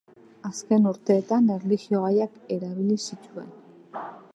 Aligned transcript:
Azken 0.47 0.87
urteetan 0.91 1.51
erlijio-gaiak 1.57 2.41
erabili 2.59 3.01
zituen. 3.05 3.57